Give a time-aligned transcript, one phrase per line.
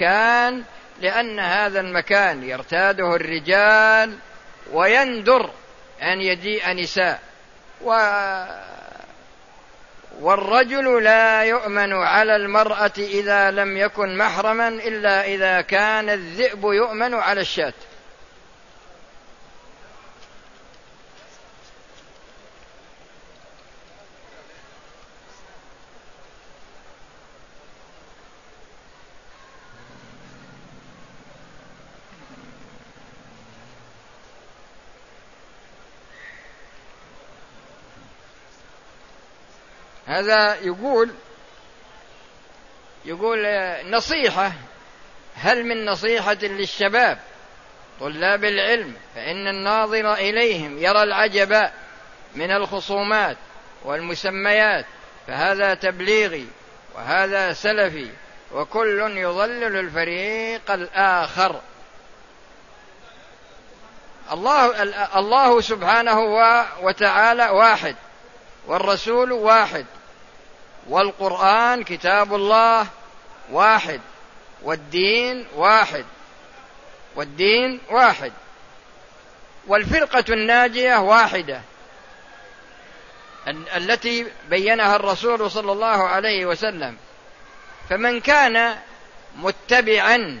[0.00, 0.62] المكان
[1.00, 4.18] لأن هذا المكان يرتاده الرجال
[4.72, 5.50] ويندر
[6.02, 7.20] أن يجيء نساء.
[7.84, 7.92] و
[10.20, 17.40] والرجل لا يؤمن على المرأة إذا لم يكن محرما إلا إذا كان الذئب يؤمن على
[17.40, 17.72] الشاة.
[40.20, 41.10] هذا يقول
[43.04, 43.46] يقول
[43.90, 44.52] نصيحة
[45.34, 47.18] هل من نصيحة للشباب
[48.00, 51.70] طلاب العلم؟ فإن الناظر إليهم يرى العجب
[52.34, 53.36] من الخصومات
[53.84, 54.86] والمسميات
[55.26, 56.46] فهذا تبليغي
[56.94, 58.10] وهذا سلفي
[58.52, 61.60] وكل يضلل الفريق الآخر.
[64.32, 64.82] الله
[65.18, 66.20] الله سبحانه
[66.80, 67.96] وتعالى واحد
[68.66, 69.86] والرسول واحد.
[70.90, 72.86] والقرآن كتاب الله
[73.50, 74.00] واحد
[74.62, 76.04] والدين واحد
[77.16, 78.32] والدين واحد
[79.66, 81.60] والفرقة الناجية واحدة
[83.48, 86.96] التي بينها الرسول صلى الله عليه وسلم.
[87.90, 88.76] فمن كان
[89.36, 90.40] متبعا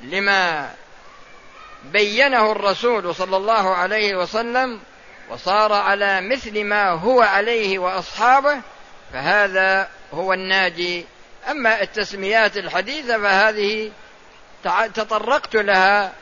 [0.00, 0.70] لما
[1.84, 4.80] بينه الرسول صلى الله عليه وسلم
[5.30, 8.60] وصار على مثل ما هو عليه وأصحابه
[9.14, 11.06] فهذا هو الناجي.
[11.50, 13.90] أما التسميات الحديثة فهذه
[14.94, 16.12] تطرقت لها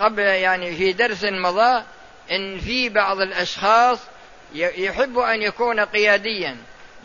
[0.00, 1.82] قبل يعني في درس مضى
[2.30, 3.98] إن في بعض الأشخاص
[4.54, 6.56] يحب أن يكون قياديا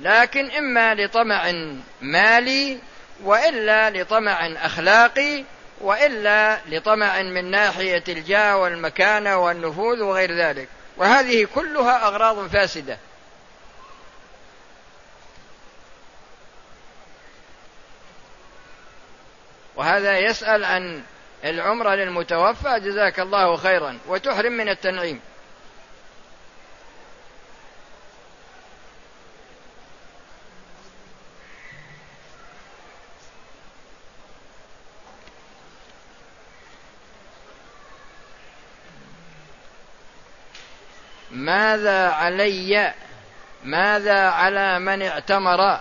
[0.02, 1.52] لكن إما لطمع
[2.02, 2.78] مالي
[3.24, 5.44] وإلا لطمع أخلاقي
[5.82, 10.68] وإلا لطمع من ناحية الجاه والمكانة والنفوذ وغير ذلك.
[10.98, 12.98] وهذه كلها أغراض فاسدة.
[19.76, 21.04] وهذا يسأل عن
[21.44, 25.22] العمرة للمتوفى جزاك الله خيرا وتحرم من التنعيم.
[41.32, 42.94] ماذا علي؟
[43.64, 45.80] ماذا على من اعتمر؟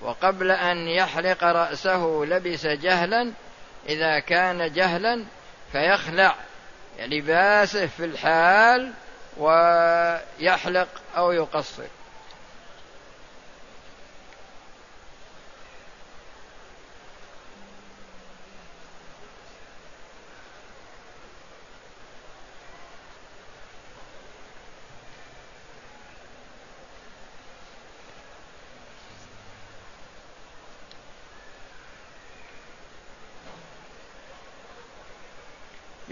[0.00, 3.32] وقبل أن يحلق رأسه لبس جهلا
[3.88, 5.24] إذا كان جهلا
[5.72, 6.34] فيخلع
[7.00, 8.92] لباسه في الحال
[9.36, 11.82] ويحلق أو يقصر.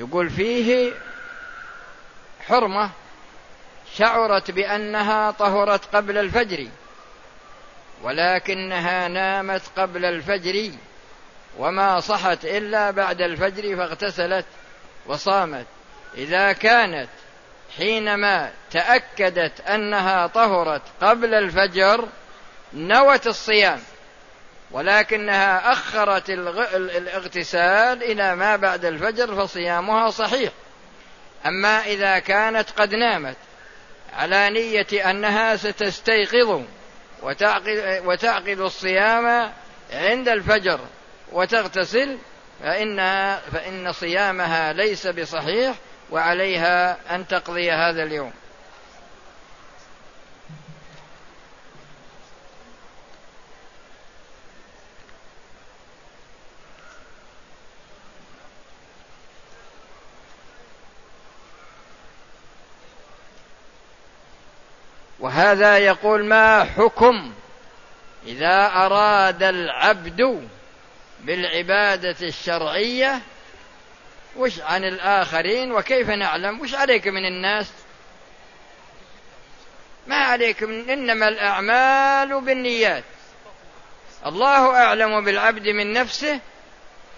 [0.08, 0.92] يقول فيه
[2.46, 2.90] حرمة
[3.94, 6.68] شعرت بأنها طهرت قبل الفجر
[8.02, 10.70] ولكنها نامت قبل الفجر
[11.58, 14.46] وما صحت إلا بعد الفجر فاغتسلت
[15.06, 15.66] وصامت.
[16.14, 17.08] إذا كانت
[17.76, 22.08] حينما تأكدت أنها طهرت قبل الفجر
[22.74, 23.80] نوت الصيام.
[24.70, 30.52] ولكنها أخرت الاغتسال إلى ما بعد الفجر فصيامها صحيح.
[31.46, 33.36] أما إذا كانت قد نامت
[34.12, 36.62] على نية أنها ستستيقظ
[38.04, 39.52] وتعقد, الصيام
[39.92, 40.80] عند الفجر
[41.32, 42.18] وتغتسل
[42.62, 45.74] فإنها فإن صيامها ليس بصحيح
[46.10, 48.32] وعليها أن تقضي هذا اليوم.
[65.26, 67.32] وهذا يقول ما حكم
[68.26, 70.48] إذا أراد العبد
[71.20, 73.20] بالعبادة الشرعية؟
[74.36, 77.66] وش عن الآخرين؟ وكيف نعلم؟ وش عليك من الناس؟
[80.06, 83.04] ما عليك من إنما الأعمال بالنيات.
[84.26, 86.40] الله أعلم بالعبد من نفسه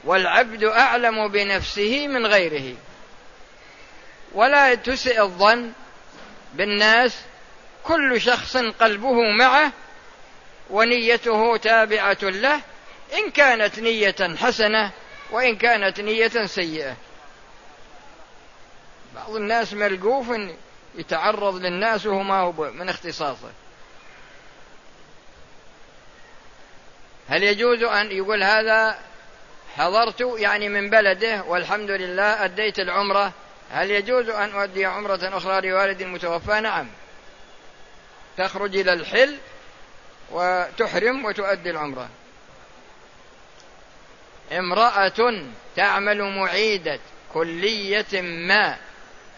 [0.05, 2.76] والعبد أعلم بنفسه من غيره.
[4.32, 5.72] ولا تسئ الظن
[6.55, 7.27] بالناس
[7.88, 9.73] كل شخص قلبه معه
[10.70, 12.61] ونيته تابعة له
[13.14, 14.90] إن كانت نية حسنة
[15.31, 16.96] وإن كانت نية سيئة.
[19.14, 20.26] بعض الناس ملقوف
[20.94, 23.50] يتعرض للناس وهو ما هو من اختصاصه.
[27.29, 28.99] هل يجوز أن يقول هذا
[29.76, 33.32] حضرت يعني من بلده والحمد لله أديت العمرة؟
[33.70, 36.88] هل يجوز أن أؤدي عمرة أخرى لوالد المتوفى نعم.
[38.38, 39.38] تخرج إلى الحل
[40.31, 42.08] وتحرم وتؤدي العمرة.
[44.52, 45.44] امرأة
[45.76, 47.00] تعمل معيدة
[47.35, 48.76] كلية ما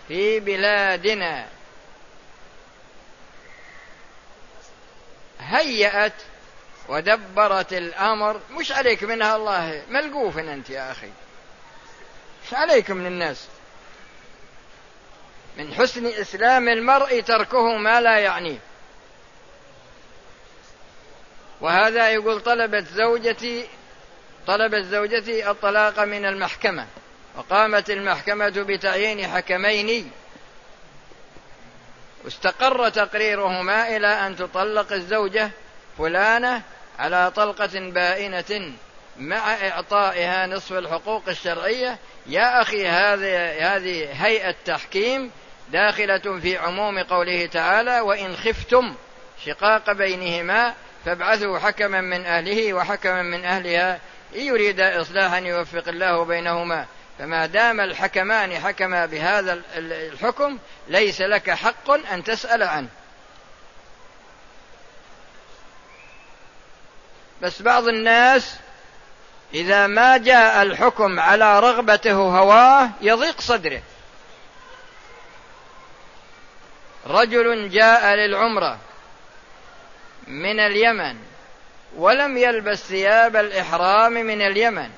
[0.08, 1.48] في بلادنا.
[5.40, 6.12] هيأت
[6.88, 8.40] ودبرت الأمر.
[8.50, 11.10] مش عليك منها الله ملقوف أنت يا أخي.
[12.46, 13.46] مش عليك من الناس.
[15.56, 18.58] من حسن إسلام المرء تركه ما لا يعنيه.
[21.60, 23.66] وهذا يقول طلبت زوجتي
[24.46, 26.86] طلبت زوجتي الطلاق من المحكمة
[27.36, 30.10] وقامت المحكمة بتعيين حكمين.
[32.24, 35.50] واستقر تقريرهما إلى أن تطلق الزوجة
[35.98, 36.62] فلانة
[36.98, 38.72] على طلقة بائنة
[39.18, 41.98] مع إعطائها نصف الحقوق الشرعية.
[42.26, 45.30] يا أخي هذه هذه هيئة تحكيم
[45.72, 48.94] داخلة في عموم قوله تعالى وإن خفتم
[49.46, 50.74] شقاق بينهما
[51.04, 54.00] فابعثوا حكما من أهله وحكما من أهلها
[54.36, 56.86] إن يريد إصلاحا يوفق الله بينهما.
[57.18, 60.58] فما دام الحكمان حكما بهذا الحكم
[60.88, 62.88] ليس لك حق أن تسأل عنه.
[67.42, 68.56] بس بعض الناس
[69.54, 73.82] إذا ما جاء الحكم على رغبته هواه يضيق صدره.
[77.06, 78.78] رجل جاء للعمرة
[80.30, 81.16] من اليمن
[81.96, 84.90] ولم يلبس ثياب الإحرام من اليمن.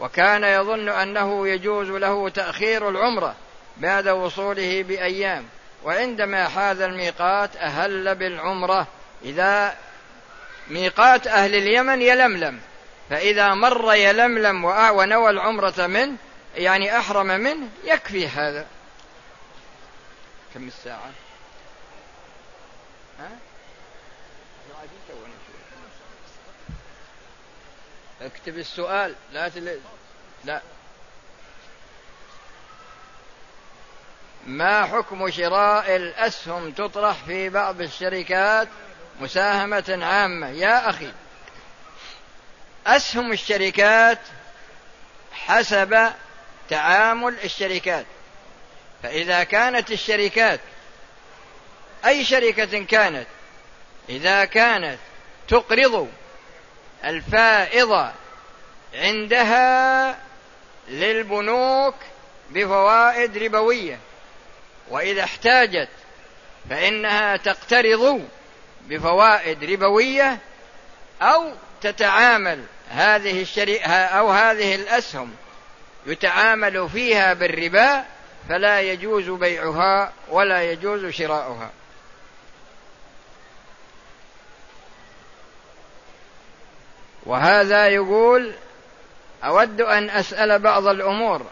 [0.00, 3.34] وكان يظن أنه يجوز له تأخير العمرة
[3.76, 5.44] بعد وصوله بأيام.
[5.84, 8.86] وعندما حاز الميقات أهل بالعمرة.
[9.24, 9.76] إذا
[10.70, 12.60] ميقات أهل اليمن يلملم.
[13.10, 16.16] فإذا مر يلملم ونوى العمرة منه
[16.56, 18.66] يعني أحرم منه يكفي هذا.
[20.54, 21.10] كم الساعة؟
[23.20, 23.53] ها؟
[28.24, 29.14] اكتب السؤال.
[29.32, 29.80] لا تل...
[30.44, 30.60] لا.
[34.46, 38.68] ما حكم شراء الأسهم تطرح في بعض الشركات
[39.20, 41.12] مساهمة عامة؟ يا أخي
[42.86, 44.18] أسهم الشركات
[45.32, 46.12] حسب
[46.68, 48.06] تعامل الشركات.
[49.02, 50.60] فإذا كانت الشركات
[52.06, 53.26] أي شركة كانت
[54.08, 54.98] إذا كانت
[55.48, 56.08] تقرض
[57.04, 58.10] الفائضة
[58.94, 60.18] عندها
[60.88, 61.94] للبنوك
[62.50, 63.98] بفوائد ربوية
[64.90, 65.88] وإذا احتاجت
[66.70, 68.28] فإنها تقترض
[68.88, 70.38] بفوائد ربوية
[71.22, 71.52] أو
[71.82, 75.30] تتعامل هذه الشريعة أو هذه الأسهم
[76.06, 78.04] يتعامل فيها بالربا
[78.48, 81.70] فلا يجوز بيعها ولا يجوز شراؤها.
[87.26, 88.52] وهذا يقول
[89.44, 91.46] أود أن أسأل بعض الأمور.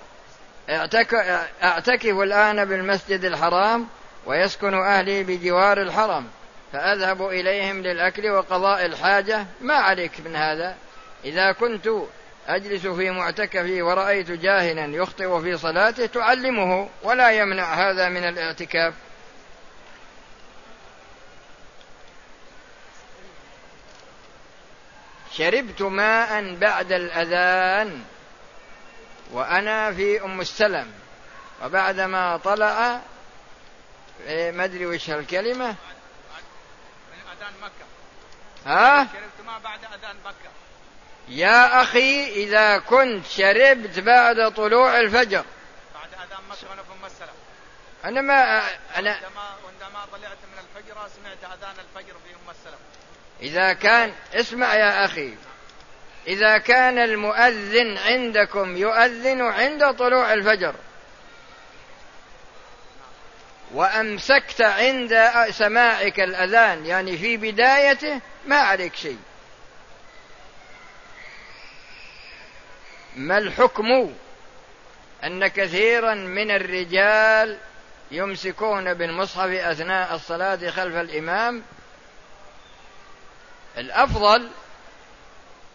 [1.62, 3.86] أعتكف الآن بالمسجد الحرام
[4.26, 6.26] ويسكن أهلي بجوار الحرم
[6.72, 9.46] فأذهب إليهم للأكل وقضاء الحاجة.
[9.60, 10.74] ما عليك من هذا؟
[11.24, 11.88] إذا كنت
[12.48, 18.94] أجلس في معتكفي ورأيت جاهلا يخطئ في صلاته تعلمه ولا يمنع هذا من الاعتكاف.
[25.36, 28.04] شربت ماء بعد الأذان
[29.30, 30.92] وأنا في أم السلم.
[31.64, 33.00] وبعدما طلع
[34.26, 37.86] إيه، ما أدري وش الكلمة من أذان مكة.
[38.66, 40.50] ها؟ شربت ماء بعد أذان مكة.
[41.28, 45.44] يا أخي إذا كنت شربت بعد طلوع الفجر.
[45.94, 47.34] بعد أذان مكة وأنا في أم السلم.
[48.04, 48.34] أنا ما
[48.98, 52.78] أنا عندما عندما طلعت من الفجر سمعت أذان الفجر في أم السلم.
[53.42, 55.34] إذا كان اسمع يا أخي
[56.26, 60.74] إذا كان المؤذن عندكم يؤذن عند طلوع الفجر.
[63.74, 69.18] وأمسكت عند سماعك الأذان يعني في بدايته ما عليك شيء.
[73.16, 74.12] ما الحكم؟
[75.24, 77.58] أن كثيرا من الرجال
[78.10, 81.62] يمسكون بالمصحف أثناء الصلاة خلف الإمام
[83.78, 84.50] الأفضل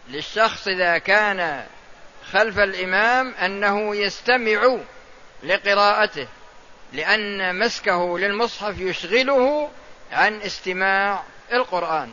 [0.08, 1.66] للشخص إذا كان
[2.32, 4.76] خلف الإمام أنه يستمع
[5.42, 6.28] لقراءته
[6.92, 9.70] لأن مسكه للمصحف يشغله
[10.12, 12.12] عن استماع القرآن.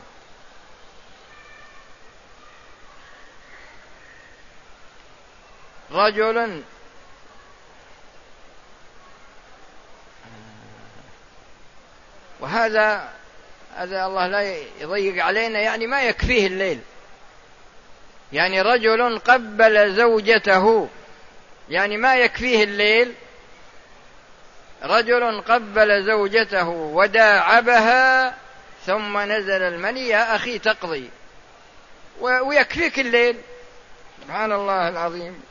[5.91, 6.63] رجل
[12.39, 13.13] وهذا
[13.75, 16.79] هذا الله لا يضيق علينا يعني ما يكفيه الليل.
[18.33, 20.89] يعني رجل قبل زوجته
[21.69, 23.13] يعني ما يكفيه الليل.
[24.83, 28.35] رجل قبل زوجته وداعبها
[28.85, 31.09] ثم نزل المني يا أخي تقضي.
[32.19, 33.37] ويكفيك الليل.
[34.21, 35.41] سبحان الله العظيم.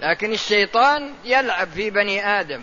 [0.00, 2.62] لكن الشيطان يلعب في بني آدم.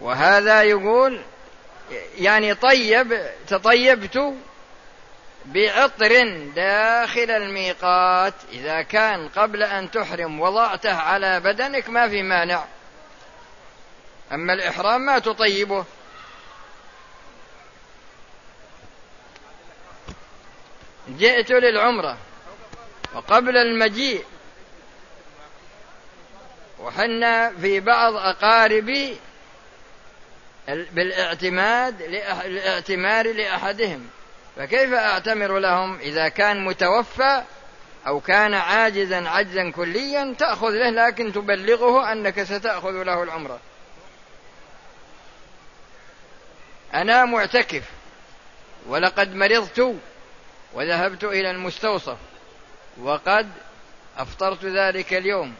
[0.00, 1.22] وهذا يقول
[2.18, 4.34] يعني طيب تطيبت
[5.44, 8.34] بعطر داخل الميقات.
[8.52, 12.64] إذا كان قبل أن تحرم وضعته على بدنك ما في مانع.
[14.32, 15.84] أما الإحرام ما تطيبه.
[21.08, 22.18] جئت للعمرة
[23.14, 24.24] وقبل المجيء.
[26.80, 29.20] وحنا في بعض أقاربي
[30.68, 34.06] بالاعتماد الاعتمار لأحدهم.
[34.56, 37.42] فكيف أعتمر لهم؟ إذا كان متوفى
[38.06, 43.60] أو كان عاجزا عجزا كليا تأخذ له لكن تبلغه أنك ستأخذ له العمرة
[46.94, 47.82] أنا معتكف
[48.86, 49.96] ولقد مرضت
[50.72, 52.16] وذهبت إلى المستوصف
[53.00, 53.50] وقد
[54.18, 55.54] أفطرت ذلك اليوم.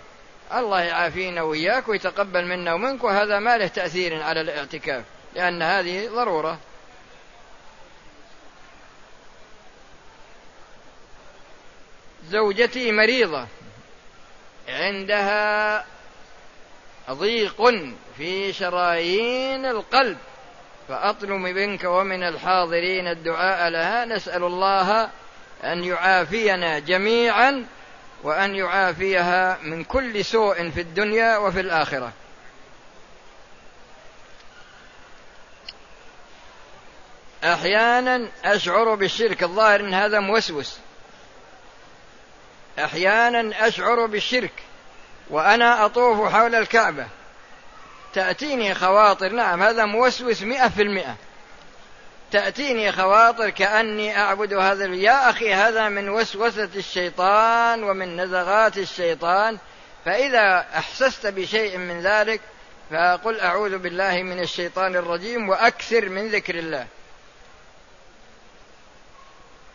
[0.52, 6.58] الله يعافينا وإياك ويتقبل منا ومنك وهذا ما له تأثير على الاعتكاف لأن هذه ضرورة.
[12.30, 13.46] زوجتي مريضة
[14.68, 15.84] عندها
[17.10, 17.74] ضيق
[18.16, 20.18] في شرايين القلب
[20.88, 25.10] فأطلب منك ومن الحاضرين الدعاء لها نسأل الله
[25.64, 27.66] أن يعافينا جميعا
[28.24, 32.12] وأن يعافيها من كل سوء في الدنيا وفي الآخرة.
[37.44, 39.42] أحيانا أشعر بالشرك.
[39.42, 40.78] الظاهر أن هذا موسوس.
[42.78, 44.62] أحيانا أشعر بالشرك
[45.30, 47.06] وأنا أطوف حول الكعبة.
[48.14, 49.32] تأتيني خواطر.
[49.32, 51.16] نعم هذا موسوس مئة في المئة.
[52.34, 59.58] تأتيني خواطر كأني أعبد هذا يا أخي هذا من وسوسة الشيطان ومن نزغات الشيطان.
[60.04, 62.40] فإذا أحسست بشيء من ذلك
[62.90, 66.86] فقل أعوذ بالله من الشيطان الرجيم وأكثر من ذكر الله.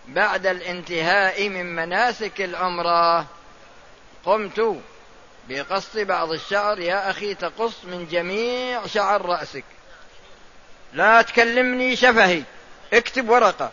[0.07, 3.25] بعد الانتهاء من مناسك العمرة
[4.25, 4.81] قمت
[5.49, 6.79] بقص بعض الشعر.
[6.79, 9.63] يا أخي تقص من جميع شعر رأسك.
[10.93, 12.43] لا تكلمني شفهي.
[12.93, 13.71] اكتب ورقة.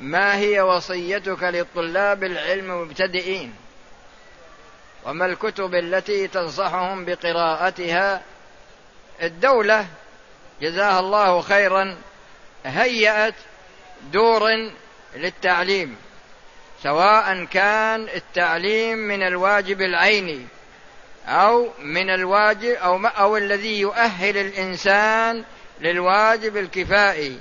[0.00, 3.54] ما هي وصيتك للطلاب العلم المبتدئين
[5.04, 8.22] وما الكتب التي تنصحهم بقراءتها؟
[9.22, 9.86] الدولة
[10.60, 11.96] جزاها الله خيرا
[12.64, 13.34] هيأت
[14.12, 14.70] دور
[15.16, 15.96] للتعليم
[16.82, 20.46] سواء كان التعليم من الواجب العيني
[21.26, 25.44] أو من الواجب أو أو الذي يؤهل الإنسان
[25.80, 27.38] للواجب الكفائي.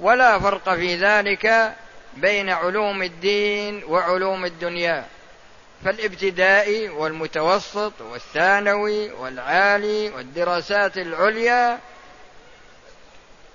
[0.00, 1.74] ولا فرق في ذلك
[2.16, 5.04] بين علوم الدين وعلوم الدنيا.
[5.84, 11.78] فالابتدائي والمتوسط والثانوي والعالي والدراسات العليا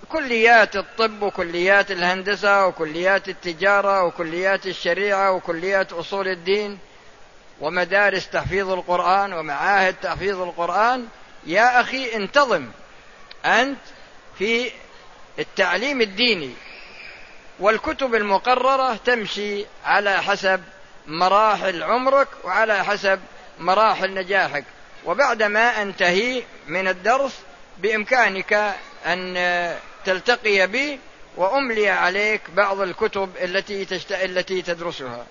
[0.10, 6.80] كليات الطب وكليات الهندسة وكليات التجارة وكليات الشريعة وكليات أصول الدين
[7.62, 11.08] ومدارس تحفيظ القرآن ومعاهد تحفيظ القرآن
[11.46, 12.68] يا أخي انتظم.
[13.46, 13.80] أنت
[14.38, 14.72] في
[15.40, 16.52] التعليم الديني
[17.60, 20.64] والكتب المقررة تمشي على حسب
[21.08, 23.20] مراحل عمرك وعلى حسب
[23.60, 24.64] مراحل نجاحك.
[25.06, 27.40] وبعدما أنتهي من الدرس
[27.78, 28.74] بإمكانك
[29.06, 29.38] أن
[30.08, 31.00] تلتقي بي
[31.38, 34.12] وأملي عليك بعض الكتب التي تشت...
[34.12, 35.26] التي تدرسها.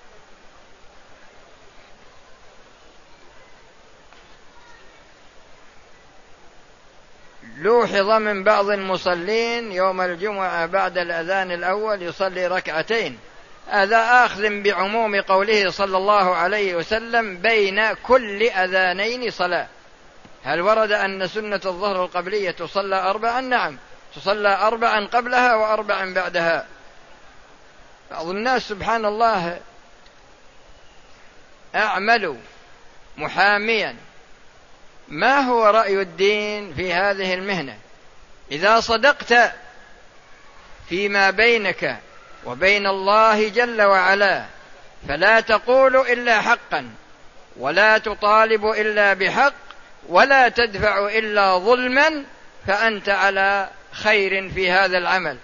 [7.57, 13.19] لوحظ من بعض المصلين يوم الجمعة بعد الأذان الأول يصلي ركعتين.
[13.67, 19.67] هذا آخذ بعموم قوله صلى الله عليه وسلم بين كل أذانين صلاة.
[20.43, 23.77] هل ورد أن سنة الظهر القبلية تصلى أربعا؟ نعم.
[24.21, 26.65] تصلى أربعا قبلها وأربعا بعدها.
[28.11, 29.59] بعض الناس سبحان الله
[31.75, 32.35] أعملوا
[33.17, 33.95] محاميا.
[35.07, 37.77] ما هو رأي الدين في هذه المهنة؟
[38.51, 39.53] إذا صدقت
[40.89, 41.99] فيما بينك
[42.45, 44.45] وبين الله جل وعلا
[45.07, 46.89] فلا تقول إلا حقا
[47.57, 49.53] ولا تطالب إلا بحق
[50.09, 52.23] ولا تدفع إلا ظلما
[52.67, 55.37] فأنت على خير في هذا العمل.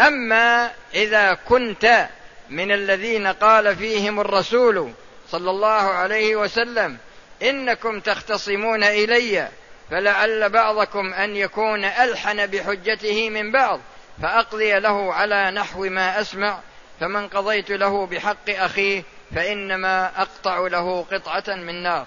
[0.00, 2.08] أما إذا كنت
[2.50, 4.92] من الذين قال فيهم الرسول
[5.28, 6.98] صلى الله عليه وسلم
[7.42, 9.48] إنكم تختصمون إلي
[9.90, 13.80] فلعل بعضكم أن يكون ألحن بحجته من بعض
[14.22, 16.58] فأقضي له على نحو ما أسمع
[17.00, 19.02] فمن قضيت له بحق أخيه
[19.34, 22.06] فإنما أقطع له قطعة من نار.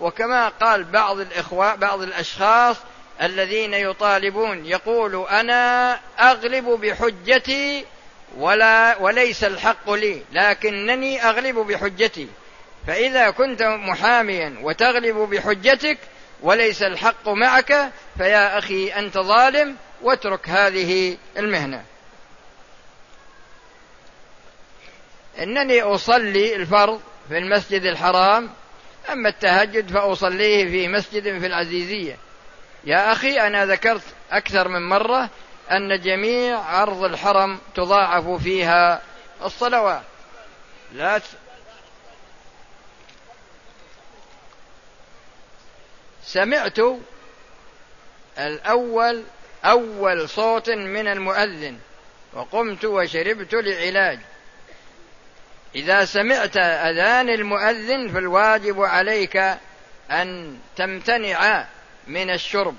[0.00, 2.76] وكما قال بعض الإخوة بعض الأشخاص
[3.22, 7.84] الذين يطالبون يقول أنا أغلب بحجتي
[8.36, 12.28] ولا وليس الحق لي لكنني أغلب بحجتي.
[12.86, 15.98] فإذا كنت محاميا وتغلب بحجتك
[16.42, 21.84] وليس الحق معك فيا أخي أنت ظالم واترك هذه المهنة.
[25.38, 28.50] إنني أصلي الفرض في المسجد الحرام
[29.12, 32.16] أما التهجد فأصليه في مسجد في العزيزية.
[32.86, 35.30] يا أخي أنا ذكرت أكثر من مرة
[35.70, 39.02] أن جميع عرض الحرم تضاعف فيها
[39.42, 40.02] الصلوات.
[40.92, 41.20] لا
[46.22, 46.78] سمعت
[48.38, 49.24] الأول
[49.64, 51.78] أول صوت من المؤذن
[52.32, 54.18] وقمت وشربت لعلاج.
[55.74, 59.36] إذا سمعت أذان المؤذن فالواجب عليك
[60.10, 61.66] أن تمتنع
[62.06, 62.76] من الشرب.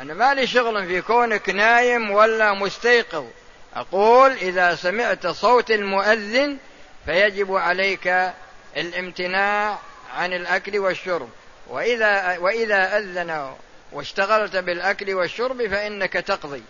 [0.00, 3.26] أنا ما لي شغل في كونك نايم ولا مستيقظ.
[3.74, 6.58] أقول إذا سمعت صوت المؤذن
[7.06, 8.32] فيجب عليك
[8.76, 9.78] الامتناع
[10.14, 11.28] عن الأكل والشرب.
[11.68, 13.54] وإذا وإذا أذن
[13.92, 16.62] واشتغلت بالأكل والشرب فإنك تقضي.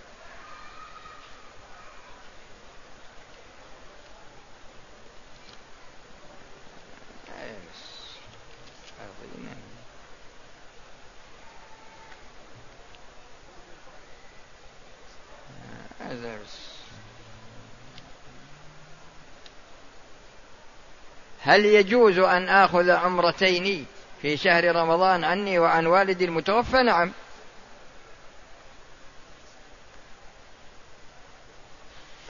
[21.44, 23.87] هل يجوز أن آخذ عمرتين
[24.22, 27.12] في شهر رمضان عني وعن والدي المتوفى؟ نعم.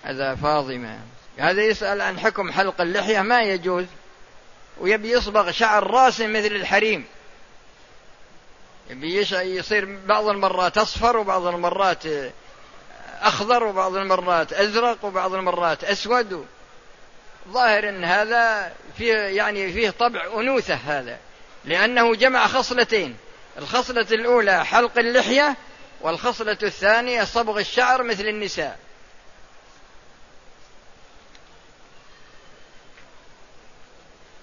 [0.03, 0.99] هذا فاضمة
[1.39, 3.85] هذا يسأل عن حكم حلق اللحية ما يجوز؟
[4.81, 7.05] ويبي يصبغ شعر راسه مثل الحريم.
[8.91, 12.03] يبي يصير بعض المرات أصفر وبعض المرات
[13.21, 16.47] أخضر وبعض المرات أزرق وبعض المرات أسود.
[17.49, 21.19] ظاهر أن هذا فيه يعني فيه طبع أنوثة هذا
[21.65, 23.17] لأنه جمع خصلتين
[23.59, 25.57] الخصلة الأولى حلق اللحية
[26.01, 28.79] والخصلة الثانية صبغ الشعر مثل النساء.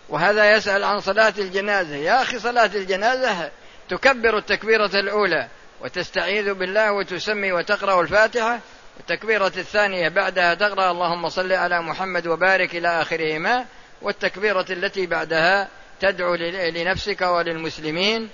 [0.09, 1.95] وهذا يسأل عن صلاة الجنازة.
[1.95, 3.51] يا أخي صلاة الجنازة
[3.89, 5.47] تكبر التكبيرة الأولى
[5.81, 8.59] وتستعيذ بالله وتسمي وتقرأ الفاتحة
[8.99, 13.65] التكبيرة الثانية بعدها تقرأ اللهم صل على محمد وبارك إلى آخرهما
[14.01, 15.67] والتكبيرة التي بعدها
[15.99, 18.29] تدعو لنفسك وللمسلمين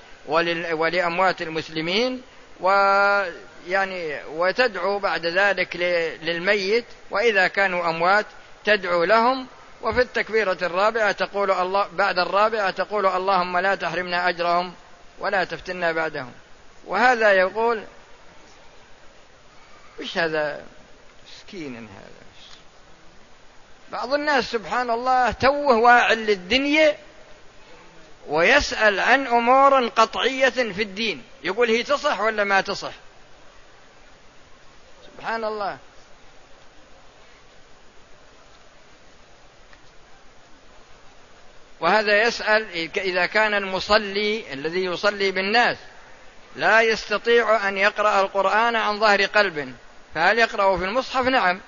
[0.72, 2.22] ولأموات المسلمين
[2.60, 5.76] ويعني وتدعو بعد ذلك
[6.22, 8.26] للميت وإذا كانوا أموات
[8.65, 9.48] تدعو لهم.
[9.82, 14.74] وفي التكبيرة الرابعة تقول الله بعد الرابعة تقول اللهم لا تحرمنا أجرهم
[15.20, 16.32] ولا تفتنا بعدهم.
[16.88, 17.84] وهذا يقول
[20.00, 20.66] وش هذا
[21.28, 22.28] مسكين هذا؟
[23.92, 26.98] بعض الناس سبحان الله توه واعل للدنيا
[28.28, 31.24] ويسأل عن أمور قطعية في الدين.
[31.44, 32.94] يقول هي تصح ولا ما تصح؟
[35.06, 35.78] سبحان الله.
[41.80, 45.78] وهذا يسأل إذا كان المصلي الذي يصلي بالناس
[46.56, 49.76] لا يستطيع أن يقرأ القرآن عن ظهر قلب.
[50.18, 51.60] فهل يقرأ في المصحف؟ نعم.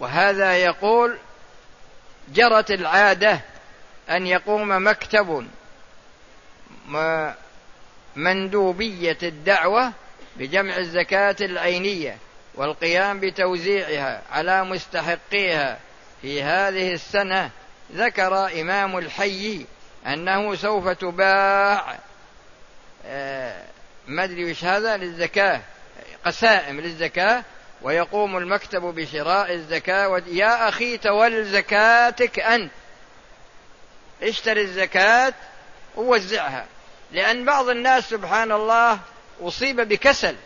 [0.00, 1.18] وهذا يقول
[2.28, 3.40] جرت العادة
[4.10, 5.48] أن يقوم مكتب
[8.16, 9.92] مندوبية الدعوة
[10.36, 12.18] بجمع الزكاة العينية
[12.54, 15.78] والقيام بتوزيعها على مستحقيها.
[16.24, 17.50] في هذه السنة
[17.92, 19.66] ذكر إمام الحي
[20.06, 21.98] أنه سوف تباع
[23.06, 23.64] آه،
[24.06, 25.60] ما أدري وش هذا للزكاة
[26.24, 27.42] قسائم للزكاة
[27.82, 32.70] ويقوم المكتب بشراء الزكاة يا أخي تول زكاتك أنت.
[34.22, 35.34] اشتري الزكاة
[35.96, 36.66] ووزعها.
[37.12, 38.98] لأن بعض الناس سبحان الله
[39.42, 40.36] أصيب بكسل.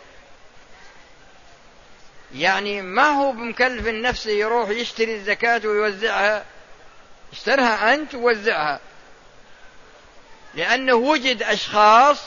[2.35, 6.45] يعني ما هو بمكلف نفسه يروح يشتري الزكاة ويوزعها؟
[7.31, 8.79] اشترها أنت ووزعها.
[10.55, 12.25] لأنه وجد أشخاص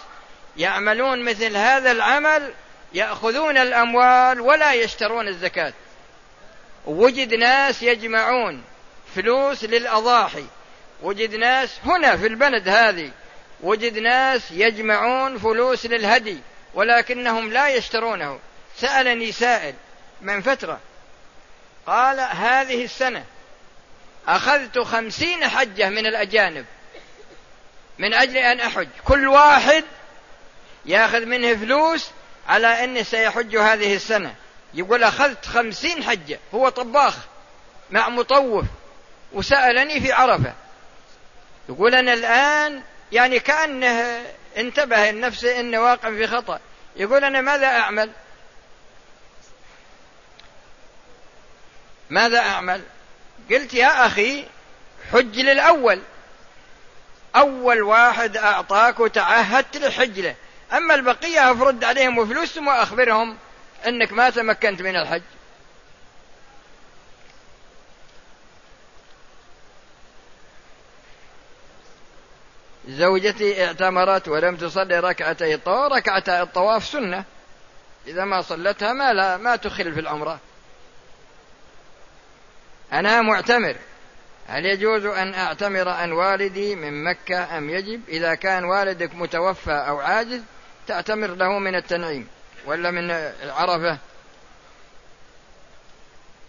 [0.56, 2.52] يعملون مثل هذا العمل
[2.94, 5.72] يأخذون الأموال ولا يشترون الزكاة.
[6.86, 8.62] وجد ناس يجمعون
[9.14, 10.46] فلوس للأضاحي.
[11.02, 13.10] وجد ناس هنا في البلد هذه
[13.60, 16.38] وجد ناس يجمعون فلوس للهدي
[16.74, 18.38] ولكنهم لا يشترونه.
[18.76, 19.74] سألني سائل
[20.22, 20.80] من فترة.
[21.86, 23.24] قال هذه السنة
[24.28, 26.66] أخذت خمسين حجة من الأجانب
[27.98, 28.88] من أجل أن أحج.
[29.04, 29.84] كل واحد
[30.86, 32.10] يأخذ منه فلوس
[32.48, 34.34] على أنه سيحج هذه السنة.
[34.74, 36.38] يقول أخذت خمسين حجة.
[36.54, 37.16] هو طباخ
[37.90, 38.64] مع مطوف
[39.32, 40.52] وسألني في عرفة.
[41.68, 42.82] يقول أنا الآن
[43.12, 44.22] يعني كأنه
[44.56, 46.60] انتبه لنفسه أنه واقع في خطأ.
[46.96, 48.10] يقول أنا ماذا أعمل؟
[52.12, 52.82] ماذا أعمل؟
[53.50, 54.44] قلت يا أخي
[55.12, 56.00] حج للأول.
[57.36, 60.34] أول واحد أعطاك وتعهدت للحج له
[60.72, 63.36] أما البقية أفرد عليهم فلوسهم وأخبرهم
[63.86, 65.22] أنك ما تمكنت من الحج.
[72.88, 75.92] زوجتي اعتمرت ولم تصلي ركعتي الطواف.
[75.92, 77.24] ركعتي الطواف سنة.
[78.06, 80.40] إذا ما صلتها ما لا ما تخل في العمرة.
[82.92, 83.76] أنا معتمر.
[84.48, 90.00] هل يجوز أن أعتمر عن والدي من مكة أم يجب؟ إذا كان والدك متوفى أو
[90.00, 90.40] عاجز
[90.86, 92.28] تعتمر له من التنعيم.
[92.66, 93.10] ولا من
[93.42, 93.98] عرفة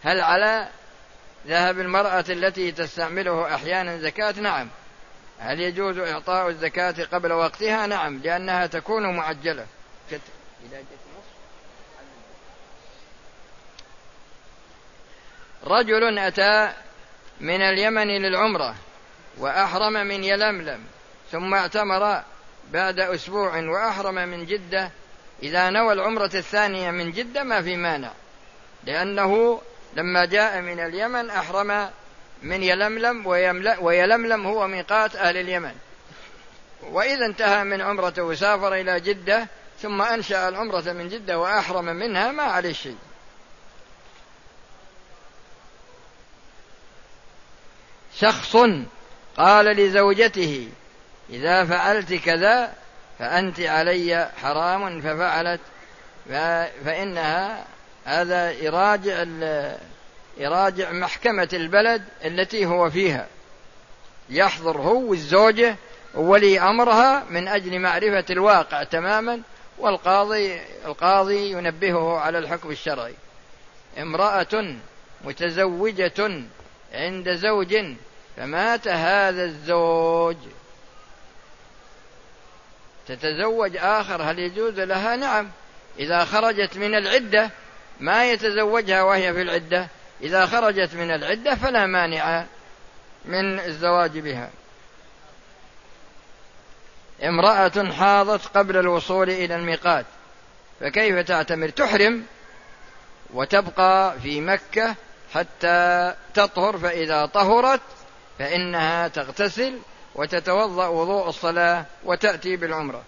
[0.03, 0.67] هل على
[1.47, 4.67] ذهب المرأة التي تستعمله أحيانا زكاة؟ نعم.
[5.39, 9.65] هل يجوز إعطاء الزكاة قبل وقتها؟ نعم لأنها تكون معجلة.
[15.67, 16.73] رجل أتى
[17.39, 18.75] من اليمن للعمرة
[19.37, 20.79] وأحرم من يلملم
[21.31, 22.21] ثم اعتمر
[22.71, 24.91] بعد أسبوع وأحرم من جدة.
[25.43, 28.11] إذا نوى العمرة الثانية من جدة ما في مانع
[28.83, 29.61] لأنه
[29.95, 31.89] لما جاء من اليمن أحرم
[32.43, 33.27] من يلملم
[33.81, 35.75] ويلملم هو ميقات أهل اليمن.
[36.81, 39.47] وإذا انتهى من عمرته وسافر إلى جدة
[39.81, 42.97] ثم أنشأ العمرة من جدة وأحرم منها ما عليه شيء.
[48.19, 48.57] شخص
[49.37, 50.69] قال لزوجته
[51.29, 52.73] إذا فعلت كذا
[53.19, 55.59] فأنت علي حرام ففعلت
[56.85, 57.65] فإنها
[58.05, 59.25] هذا يراجع
[60.37, 63.27] يراجع محكمة البلد التي هو فيها.
[64.29, 65.75] يحضر هو والزوجة
[66.15, 69.41] وولي أمرها من أجل معرفة الواقع تماما
[69.77, 73.13] والقاضي القاضي ينبهه على الحكم الشرعي.
[73.97, 74.75] امرأة
[75.23, 76.43] متزوجة
[76.93, 77.75] عند زوج
[78.37, 80.37] فمات هذا الزوج.
[83.07, 85.49] تتزوج آخر هل يجوز لها؟ نعم.
[85.99, 87.49] إذا خرجت من العدة
[87.99, 89.87] ما يتزوجها وهي في العدة.
[90.21, 92.45] إذا خرجت من العدة فلا مانع
[93.25, 94.49] من الزواج بها.
[97.23, 100.05] امرأة حاضت قبل الوصول إلى الميقات
[100.79, 102.25] فكيف تعتمر؟ تحرم
[103.33, 104.95] وتبقى في مكة
[105.33, 107.81] حتى تطهر فإذا طهرت
[108.39, 109.79] فإنها تغتسل
[110.15, 113.03] وتتوضأ وضوء الصلاة وتأتي بالعمرة.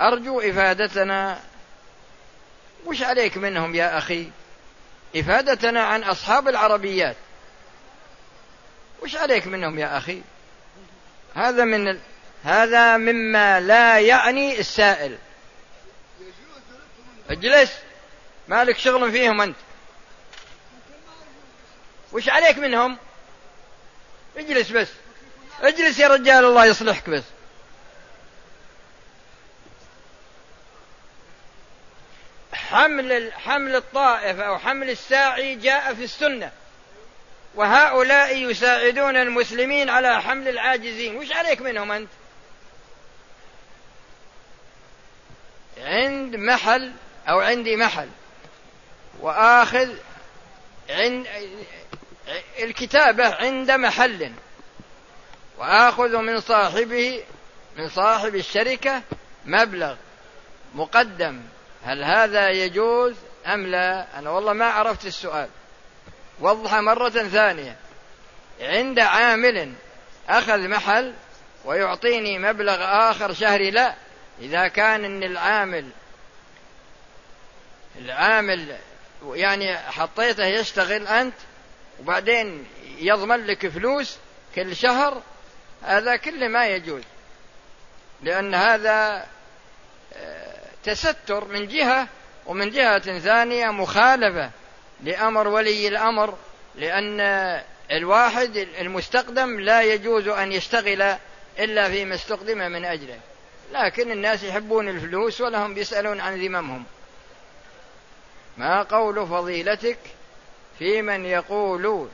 [0.00, 1.40] أرجو إفادتنا
[2.86, 4.30] وش عليك منهم يا أخي؟
[5.16, 7.16] إفادتنا عن أصحاب العربيات.
[9.02, 10.22] وش عليك منهم يا أخي؟
[11.34, 12.00] هذا من ال...
[12.44, 15.18] هذا مما لا يعني السائل.
[17.30, 17.85] اجلس.
[18.48, 19.56] مالك شغل فيهم أنت؟
[22.12, 22.98] وش عليك منهم؟
[24.36, 24.88] اجلس بس.
[25.62, 27.22] اجلس يا رجال الله يصلحك بس.
[32.52, 36.52] حمل حمل الطائف أو حمل الساعي جاء في السنة.
[37.54, 41.16] وهؤلاء يساعدون المسلمين على حمل العاجزين.
[41.16, 42.08] وش عليك منهم أنت؟
[45.78, 46.92] عند محل
[47.28, 48.08] أو عندي محل.
[49.20, 49.88] وآخذ
[50.90, 51.26] عند
[52.58, 54.32] الكتابة عند محل.
[55.58, 57.24] وآخذ من صاحبه
[57.76, 59.02] من صاحب الشركة
[59.44, 59.96] مبلغ
[60.74, 61.42] مقدم.
[61.84, 63.14] هل هذا يجوز
[63.46, 65.48] أم لا؟ أنا والله ما عرفت السؤال.
[66.40, 67.76] وضح مرة ثانية.
[68.60, 69.72] عند عامل
[70.28, 71.14] أخذ محل
[71.64, 72.76] ويعطيني مبلغ
[73.10, 73.94] آخر شهري لا.
[74.40, 75.90] إذا كان إن العامل
[77.98, 78.76] العامل
[79.24, 81.34] يعني حطيته يشتغل أنت
[82.00, 82.66] وبعدين
[82.98, 84.18] يضمن لك فلوس
[84.54, 85.22] كل شهر
[85.82, 87.02] هذا كله ما يجوز.
[88.22, 89.26] لأن هذا
[90.16, 92.08] آه، تستر من جهة
[92.46, 94.50] ومن جهة ثانية مخالفة
[95.02, 96.34] لأمر ولي الأمر
[96.74, 97.20] لأن
[97.90, 101.16] الواحد المستقدم لا يجوز أن يشتغل
[101.58, 103.18] إلا فيما استقدم من أجله.
[103.72, 106.84] لكن الناس يحبون الفلوس ولهم بيسألون عن ذممهم.
[108.58, 109.98] ما قول فضيلتك
[110.78, 112.08] في من يقول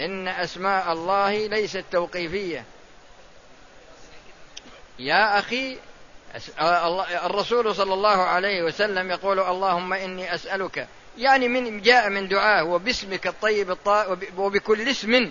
[0.00, 2.64] إن أسماء الله ليست توقيفية؟
[4.98, 5.78] يا أخي
[7.24, 13.26] الرسول صلى الله عليه وسلم يقول اللهم إني أسألك يعني من جاء من دعاه وباسمك
[13.26, 13.76] الطيب
[14.36, 15.30] وبكل اسم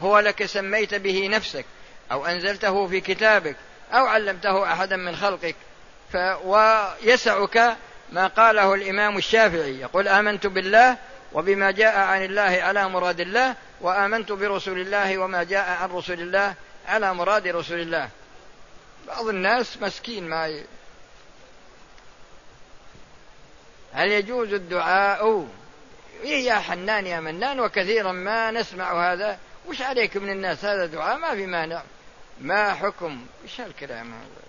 [0.00, 1.64] هو لك سميت به نفسك
[2.12, 3.56] أو أنزلته في كتابك
[3.92, 5.56] أو علمته أحدا من خلقك
[6.44, 7.76] ويسعك
[8.12, 9.80] ما قاله الإمام الشافعي.
[9.80, 10.96] يقول آمنت بالله
[11.32, 16.54] وبما جاء عن الله على مراد الله وآمنت برسول الله وما جاء عن رسول الله
[16.86, 18.08] على مراد رسول الله.
[19.06, 20.64] بعض الناس مسكين ما ي...
[23.92, 25.46] هل يجوز الدعاء؟
[26.22, 29.38] إيه يا حنان يا منان وكثيرا ما نسمع هذا.
[29.66, 31.82] وش عليك من الناس؟ هذا دعاء ما في مانع.
[32.40, 34.46] ما حكم؟ إيش هالكلام هذا؟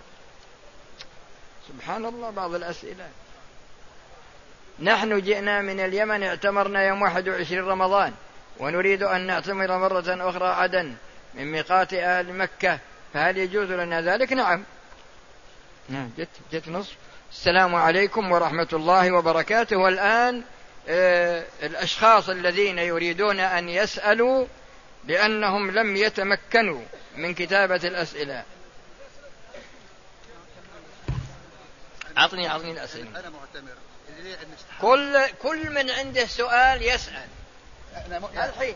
[1.67, 3.09] سبحان الله بعض الأسئلة.
[4.79, 8.13] نحن جئنا من اليمن اعتمرنا يوم 21 رمضان
[8.59, 10.95] ونريد أن نعتمر مرة أخرى عدن
[11.33, 12.79] من ميقات أهل مكة.
[13.13, 14.63] فهل يجوز لنا ذلك؟ نعم.
[15.89, 16.95] نعم جت جت نصف.
[17.31, 19.77] السلام عليكم ورحمة الله وبركاته.
[19.77, 20.43] والآن
[20.89, 24.45] آه الأشخاص الذين يريدون أن يسألوا
[25.05, 26.81] لأنهم لم يتمكنوا
[27.17, 28.43] من كتابة الأسئلة.
[32.17, 33.09] أعطني أعطني الأسئلة.
[33.09, 33.86] أنا معتمر.
[34.81, 37.25] كل كل من عنده سؤال يسأل.
[38.37, 38.75] الحين.